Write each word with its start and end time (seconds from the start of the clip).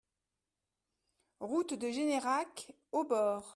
Route 1.41 1.75
de 1.75 1.91
Générac, 1.91 2.73
Aubord 2.91 3.45